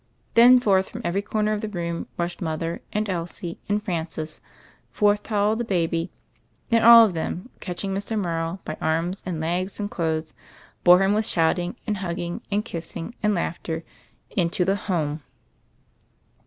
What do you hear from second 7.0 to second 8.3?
of them, catching Mr.